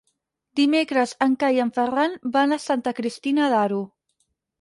Dimecres 0.59 1.11
en 1.25 1.35
Cai 1.43 1.59
i 1.61 1.61
en 1.65 1.69
Ferran 1.75 2.15
van 2.37 2.55
a 2.55 2.59
Santa 2.63 2.95
Cristina 3.01 3.51
d'Aro. 3.53 3.83